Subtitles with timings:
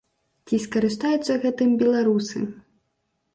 [0.47, 2.39] Ці скарыстаюцца гэтым беларусы?